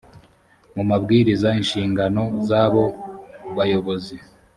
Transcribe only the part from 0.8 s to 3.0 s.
mabwiriza inshingano z abo